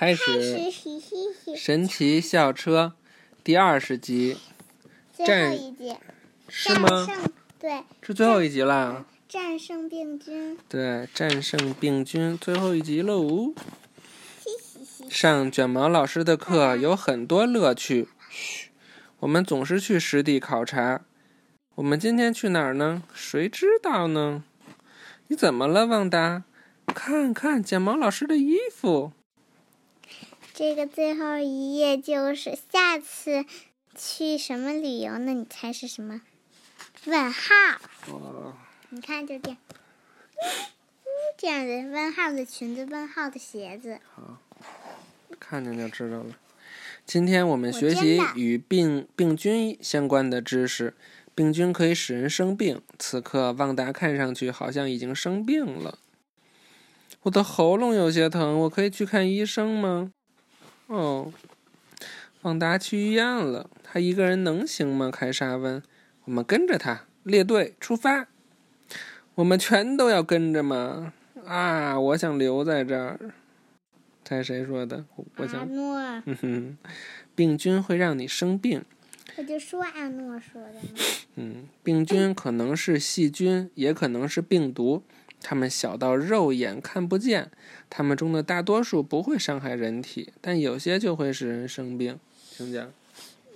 [0.00, 0.58] 开开始
[1.54, 2.94] 神奇校车
[3.44, 4.38] 第二十集
[5.12, 5.94] 最战后一集
[6.48, 7.06] 是吗？
[7.58, 9.04] 对是最后一集啦。
[9.28, 13.52] 战胜病菌，对，战胜病菌最后一集喽。
[14.42, 15.04] 嘻嘻嘻。
[15.10, 18.08] 上卷毛老师的课有很多乐趣。
[18.30, 18.70] 嘘，
[19.18, 21.02] 我们总是去实地考察。
[21.74, 23.02] 我们今天去哪儿呢？
[23.12, 24.44] 谁知道呢？
[25.26, 26.44] 你怎么了，旺达？
[26.86, 29.12] 看看卷毛老师的衣服。
[30.54, 33.44] 这个最后一页就是下次
[33.96, 35.32] 去什么旅游呢？
[35.32, 36.20] 你猜是什么？
[37.06, 37.54] 问号。
[38.08, 38.54] 哦，
[38.90, 39.58] 你看，就这样，
[41.38, 44.00] 这样的问号的裙子，问号的鞋子。
[45.38, 46.36] 看见就知道了。
[47.06, 50.94] 今天我们学习与病病菌相关的知识。
[51.34, 52.82] 病菌可以使人生病。
[52.98, 55.98] 此刻，旺达看上去好像已经生病了。
[57.22, 60.12] 我的喉咙有些疼，我可以去看医生吗？
[60.90, 61.32] 哦，
[62.42, 63.70] 旺达去医院了。
[63.84, 65.08] 他一个人能行吗？
[65.08, 65.80] 凯莎问。
[66.24, 68.26] 我们跟着他，列队出发。
[69.36, 71.12] 我们全都要跟着吗？
[71.46, 73.32] 啊，我想留在这儿。
[74.24, 75.04] 猜谁说的？
[75.36, 76.78] 我想阿想，诺，哼哼，
[77.36, 78.84] 病菌会让你生病。
[79.36, 80.98] 我就说阿诺说的嘛。
[81.36, 85.04] 嗯，病菌可能是细菌，也可能是病毒。
[85.42, 87.50] 它们小到肉眼看不见，
[87.88, 92.18] 它们中的大多数不会伤害人体，但有些就会使人生病。
[92.50, 92.92] 请讲。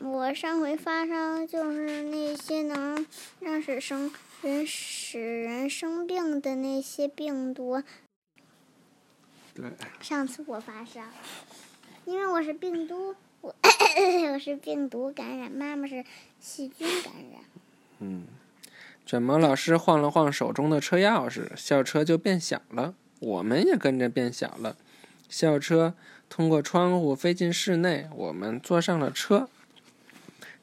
[0.00, 3.04] 我上回发烧就是那些能
[3.40, 4.12] 让使生
[4.42, 7.82] 人使人生病的那些病毒。
[9.54, 11.00] 对， 上次我发烧，
[12.04, 13.52] 因为我是病毒，我
[14.32, 16.04] 我是病毒感染，妈妈是
[16.38, 17.42] 细菌感染。
[17.98, 18.22] 嗯，
[19.08, 24.76] 卷毛老师晃了晃手中的车钥匙，校车就变小了，我们也跟着变小了。
[25.30, 25.94] 校车
[26.28, 29.48] 通过窗户飞进室内，我们坐上了车。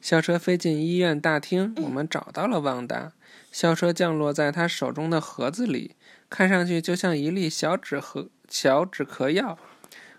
[0.00, 3.14] 校车飞进医院大厅，我们找到了旺达。
[3.50, 5.96] 校车降落在他手中的盒子里，
[6.30, 9.58] 看上去就像一粒小止盒小止咳药。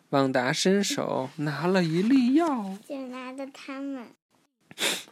[0.09, 2.78] 旺达伸手拿了一粒药。
[2.85, 4.07] 就拿着它们，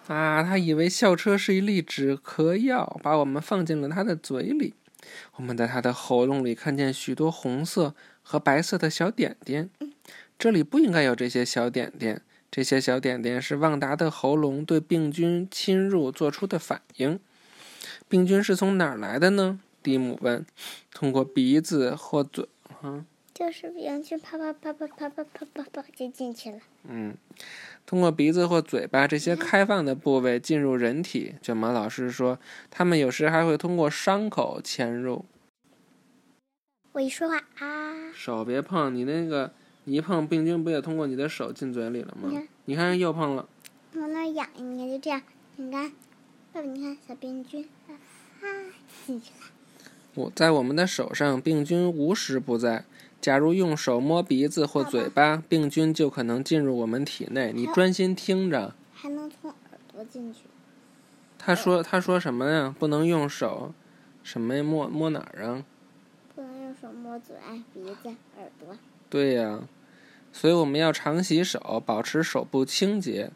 [0.08, 4.74] 啊，他以为校车是一粒止咳药，把我们放进了他的嘴里。
[5.36, 9.70] 我们在他的喉咙里看见许多红色和白色的小点点，
[10.38, 12.22] 这里不应该有这些小点点。
[12.52, 17.20] 这些小点点是旺达的喉咙对病菌侵入做出的反应。
[18.08, 19.60] 病菌是从哪儿来的呢？
[19.84, 20.46] 蒂姆问。
[20.94, 22.48] 通过鼻子或嘴，
[22.82, 23.06] 嗯
[23.36, 26.60] 就是病菌啪啪啪啪啪啪啪啪啪就进去了。
[26.88, 27.18] 嗯，
[27.86, 31.36] 通过鼻子或嘴巴这些开放的部位进入人体。
[31.42, 32.40] 卷毛老师说，
[32.72, 35.26] 他们有时还会通过伤口潜入。
[36.94, 39.52] 我一说话啊，手别碰，你那个
[39.84, 42.48] 你一碰病菌不也通过你的手进嘴里了吗你看？
[42.64, 43.50] 你看又碰了。
[43.96, 45.22] 往那痒，你看就这样，
[45.58, 45.92] 你看，
[46.54, 47.92] 爸爸你看小病菌啊
[49.06, 49.52] 进去了。
[50.14, 52.86] 我在我们的手上，病菌无时不在。
[53.26, 57.52] 假如用手摸鼻子或嘴巴，病菌就可能进入我们体内。
[57.52, 58.76] 你专心听着。
[58.94, 59.58] 还能从耳
[59.92, 60.42] 朵进去。
[61.40, 62.76] 他说：“他说什么呀？
[62.78, 63.74] 不能用手，
[64.22, 64.62] 什么呀？
[64.62, 65.66] 摸摸哪儿啊？
[66.36, 67.36] 不能用手摸嘴、
[67.74, 68.78] 鼻子、耳朵。
[69.10, 69.62] 对呀，
[70.32, 73.32] 所以我们要常洗手，保持手部清洁。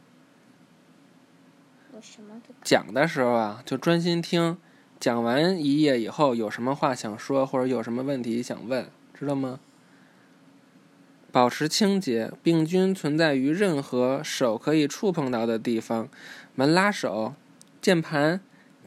[1.92, 4.56] 我什么都讲的时候啊，就专心听。
[5.00, 9.60] 讲完一页以后，有什么话想说，或者有什么问题想问，知道吗？
[11.32, 12.32] 保持清洁。
[12.42, 16.10] 病菌存在于任何手可以触碰到的地方，
[16.56, 17.34] 门拉手、
[17.82, 18.42] 键盘、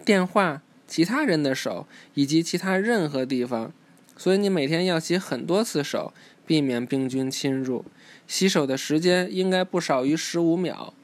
[0.05, 3.73] 电话、其他人的手以及其他任何地方。
[4.17, 6.13] 所以你每天要洗很多次手，
[6.47, 7.85] 避免病菌侵入。
[8.27, 10.95] 洗手的时间应该不少于十五秒。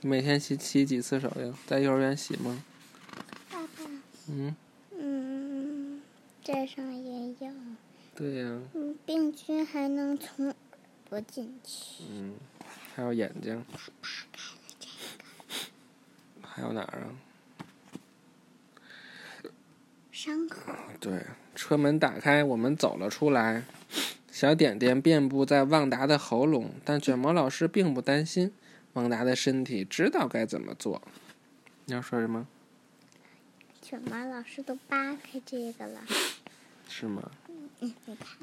[0.00, 1.54] 你每天洗洗几次手呀？
[1.66, 2.62] 在幼儿园洗吗？
[3.50, 3.90] 爸爸，
[4.28, 4.54] 嗯，
[4.98, 6.02] 嗯，
[6.42, 7.52] 这上也有。
[8.14, 10.54] 对呀、嗯，病菌还能从耳
[11.08, 12.04] 朵进去。
[12.10, 12.34] 嗯，
[12.94, 13.64] 还有眼睛，
[16.42, 17.08] 还有哪儿啊？
[20.10, 20.72] 伤口。
[21.00, 21.24] 对，
[21.54, 23.64] 车门打开，我们走了出来。
[24.30, 28.52] 小点点遍布在旺达的喉咙，但卷毛老师并不担心。
[28.92, 31.00] 旺达的身体知道该怎么做。
[31.86, 32.46] 你要说什么？
[33.80, 36.02] 卷毛老师都扒开这个了。
[36.88, 37.30] 是吗？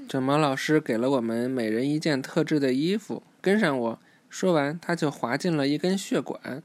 [0.08, 4.00] 卷毛老师给了我们每人一件特制的衣服，跟上我。
[4.30, 6.62] 说完，他就滑进了一根血管。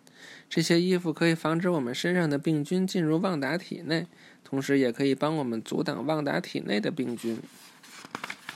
[0.51, 4.07] 这些衣服可以防止我们身上的病菌进入旺达体内，
[4.45, 7.41] 同时也可以帮我们阻挡旺达体内的病菌。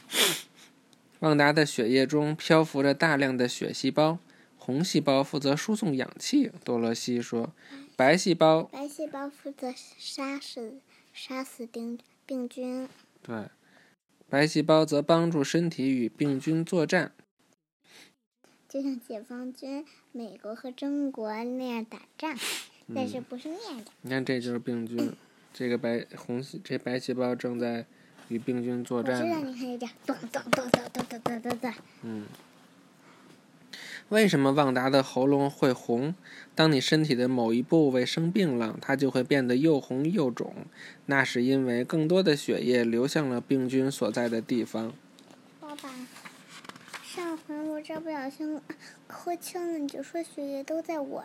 [1.20, 4.18] 旺达的血液中漂浮着大量的血细胞，
[4.58, 6.52] 红细胞负责输送氧气。
[6.62, 7.52] 多罗西说
[7.96, 10.74] ：“白细胞，白细胞负责杀死
[11.14, 12.86] 杀死病病菌。
[13.22, 13.46] 对，
[14.30, 17.12] 白细胞则帮助身体与病菌作战。
[18.68, 22.36] 就像解放军美国和中国那样打仗，
[22.94, 23.90] 但是不是那样的。
[24.02, 25.10] 你看，这就是病菌，
[25.54, 27.86] 这个白红细这白细胞正在
[28.28, 31.72] 与病菌作战我知道，你看这样，咚咚咚咚咚咚咚咚咚。
[32.02, 32.26] 嗯，
[34.10, 36.14] 为什么旺达的喉咙会红？
[36.54, 40.54] 当你身体的某一部位生病了，它就会变得又红又肿。
[41.04, 44.94] 那是因为更多的血液流向了病菌所在的地方。
[45.60, 45.90] 爸爸，
[47.04, 48.58] 上回我这不小心
[49.06, 51.24] 磕青了，你就说血液都在我，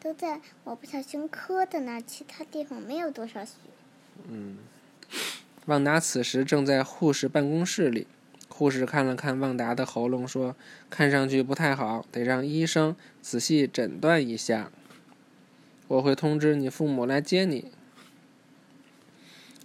[0.00, 3.52] 都在我不小心磕的那，其他地方没有多少血。
[4.26, 4.56] 嗯，
[5.66, 8.06] 旺达此时正在护士办公室里。
[8.52, 10.54] 护士看了看旺达的喉咙，说
[10.90, 14.70] ：“看上去不太好，得让医生仔细诊断一下。
[15.88, 17.72] 我会通知你父母来接你。”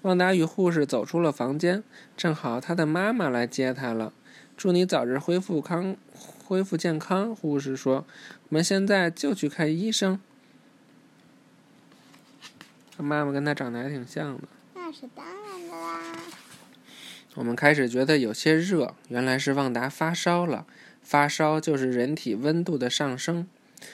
[0.04, 1.84] 旺达与护士走出了房间，
[2.16, 4.14] 正好他的妈妈来接他了。
[4.56, 5.98] 祝你早日恢复康，
[6.46, 7.36] 恢复健康。
[7.36, 8.06] 护士说
[8.48, 10.20] ：“我们现在就去看医生。”
[12.96, 14.44] 他妈妈跟他长得还挺像的。
[14.74, 15.37] 那是的。
[17.38, 20.66] 我们开始觉得有些热，原来是旺达发烧了。
[21.04, 23.48] 发烧就是人体温度的上升，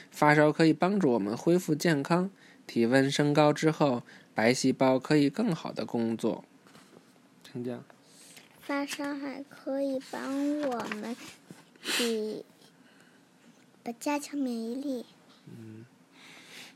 [0.10, 2.32] 发烧可以帮助我们恢复健康。
[2.66, 4.04] 体温升高之后，
[4.34, 6.46] 白细胞可以更好的工作。
[7.44, 7.82] 听见？
[8.62, 11.14] 发烧还可以帮我们
[11.98, 12.46] 比
[13.84, 15.06] 把加强免疫力。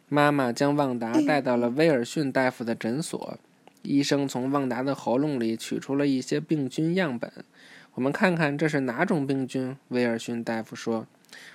[0.10, 3.40] 妈妈将旺达带到了威尔逊大夫的诊所。
[3.88, 7.32] 医生从旺达的喉咙里取出了一些病菌样本，
[7.94, 9.78] 我们看看这是哪种病菌。
[9.88, 11.08] 威尔逊大夫说：“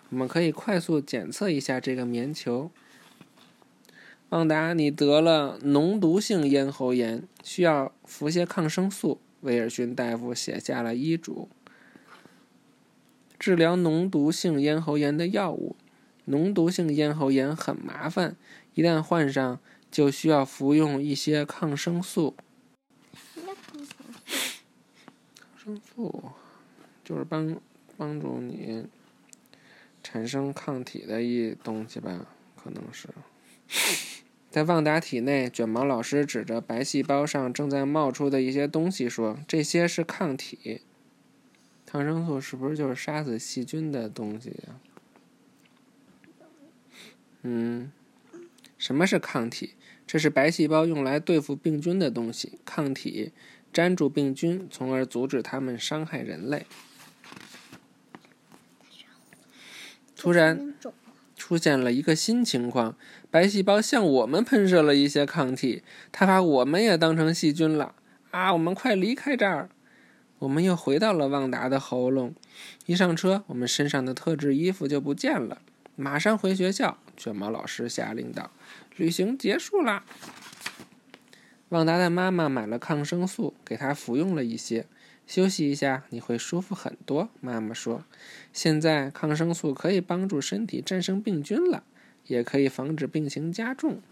[0.08, 2.70] 我们可以快速检测一下这个棉球。”
[4.30, 9.20] 旺达，你得了脓毒性咽喉炎，需要服些抗生素。
[9.42, 11.50] 威尔逊大夫写下了医嘱。
[13.38, 15.76] 治疗脓毒性咽喉炎的药物。
[16.26, 18.36] 脓毒性咽喉炎很麻烦，
[18.74, 19.58] 一旦患上，
[19.92, 22.34] 就需要服用一些抗生素。
[25.38, 26.32] 抗生素
[27.04, 27.60] 就是帮
[27.96, 28.86] 帮助你
[30.02, 33.08] 产生抗体的一东西吧，可能是。
[34.50, 40.82] 在旺达体内，卷毛老师指着白细胞上正在冒出的一些东西说：“这些是抗体。”
[41.86, 44.80] 抗生素是不是就是杀死细菌的东西呀、
[47.42, 47.92] 嗯，
[48.82, 49.74] 什么是抗体？
[50.08, 52.58] 这是白细胞用来对付病菌的东西。
[52.64, 53.30] 抗体
[53.72, 56.66] 粘住病菌，从而阻止它们伤害人类。
[60.16, 60.74] 突然
[61.36, 62.96] 出现了一个新情况，
[63.30, 67.94] 白细胞向我们喷射了一些抗体，它把我们也当成细菌了
[68.32, 68.52] 啊！
[68.52, 69.70] 我们快离开这儿！
[70.40, 72.34] 我们又回到了旺达的喉咙。
[72.86, 75.62] 一上车，我们身上的特制衣服就不见了。
[75.94, 78.50] 马上回学校，卷毛老师下令道
[78.96, 80.04] ：“旅行结束啦！”
[81.68, 84.86] 旺达的妈妈买了抗生素，给他服用了一些。
[85.26, 87.30] 休息一下，你会舒服很多。
[87.40, 88.04] 妈妈说
[88.52, 91.84] ：“现在抗生素可以帮助身体战胜病菌了，
[92.26, 94.02] 也可以防止病情加重。”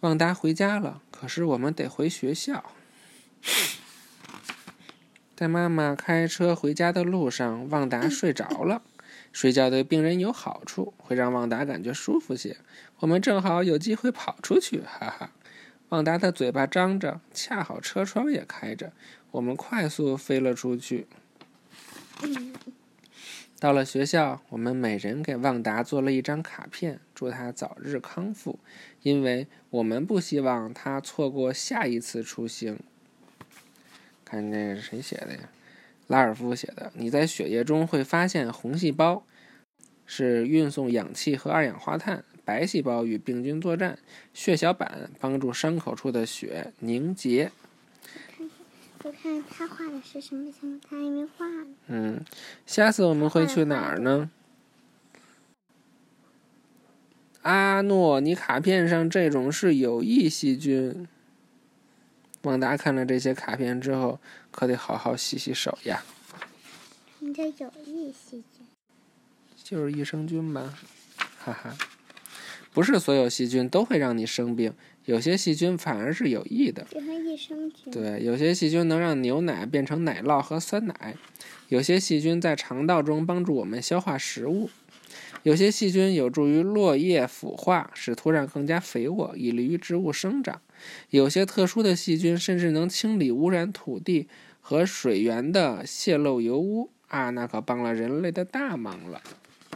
[0.00, 2.64] 旺达回家了，可是我们得回学校。
[5.34, 8.82] 在妈妈开车回家的路上，旺达睡着了。
[9.32, 12.56] 睡觉对病人有好处，会让旺达感觉舒服些。
[13.00, 15.32] 我们正好有机会跑出去，哈哈！
[15.90, 18.92] 旺达的嘴巴张着，恰好车窗也开着，
[19.32, 21.06] 我们快速飞了出去。
[23.60, 28.58] 到了学校，我们每人给旺达做了一张卡片，祝他早日康复，
[29.02, 32.78] 因为我们不希望他错过下一次出行。
[34.24, 35.48] 看这个是谁写的呀？
[36.06, 36.92] 拉尔夫写的。
[36.94, 39.24] 你在血液中会发现红细胞
[40.06, 43.98] 是运送氧气和二氧化碳，白细胞与病菌作战，
[44.32, 47.50] 血小板帮助伤口处的血凝结。
[49.02, 50.50] 我看他画的是什么
[50.88, 51.66] 他还没画呢。
[51.88, 52.24] 嗯，
[52.66, 54.30] 下次我们会去哪儿呢？
[57.42, 61.06] 阿诺，你卡片上这种是有益细菌。
[62.44, 64.20] 旺达看了这些卡片之后，
[64.50, 66.02] 可得好好洗洗手呀。
[67.18, 68.66] 什么叫有益细菌？
[69.62, 70.74] 就是益生菌吧，
[71.38, 71.76] 哈哈。
[72.72, 74.74] 不是所有细菌都会让你生病，
[75.04, 76.86] 有些细菌反而是有益的。
[76.92, 77.92] 益生菌。
[77.92, 81.16] 对，有些细菌能让牛奶变成奶酪和酸奶，
[81.68, 84.68] 有些细菌在肠道中帮助我们消化食物，
[85.44, 90.60] 有些细菌有助于落叶腐化，使土壤更加肥沃，以利于植物生长。
[91.10, 94.28] 有些特殊的细菌甚至能清理污染土地
[94.60, 99.20] 和水源的泄漏油污啊，那可帮了人类的大忙了。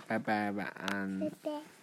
[0.06, 1.20] 拜拜，晚安。
[1.20, 1.77] 拜拜。